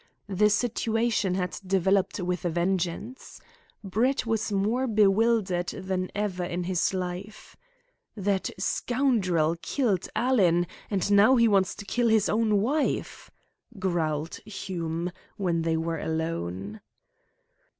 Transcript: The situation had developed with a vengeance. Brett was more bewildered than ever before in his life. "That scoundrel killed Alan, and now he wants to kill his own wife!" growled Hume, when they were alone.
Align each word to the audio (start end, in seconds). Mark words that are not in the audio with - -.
The 0.29 0.49
situation 0.49 1.35
had 1.35 1.59
developed 1.63 2.19
with 2.19 2.43
a 2.43 2.49
vengeance. 2.49 3.39
Brett 3.83 4.25
was 4.25 4.51
more 4.51 4.87
bewildered 4.87 5.67
than 5.69 6.09
ever 6.15 6.37
before 6.41 6.45
in 6.51 6.63
his 6.63 6.91
life. 6.91 7.55
"That 8.17 8.49
scoundrel 8.57 9.57
killed 9.61 10.09
Alan, 10.15 10.65
and 10.89 11.11
now 11.11 11.35
he 11.35 11.47
wants 11.47 11.75
to 11.75 11.85
kill 11.85 12.07
his 12.07 12.29
own 12.29 12.61
wife!" 12.61 13.29
growled 13.77 14.37
Hume, 14.37 15.11
when 15.37 15.61
they 15.61 15.77
were 15.77 15.99
alone. 15.99 16.81